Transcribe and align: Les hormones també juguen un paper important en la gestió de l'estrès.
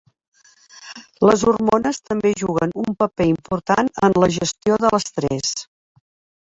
Les 1.29 1.43
hormones 1.51 1.99
també 2.07 2.33
juguen 2.43 2.75
un 2.85 2.97
paper 3.03 3.29
important 3.35 3.95
en 4.09 4.19
la 4.25 4.33
gestió 4.41 4.81
de 4.87 4.95
l'estrès. 4.97 5.57